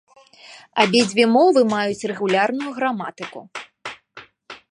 [0.83, 3.39] Абедзве мовы маюць рэгулярную граматыку.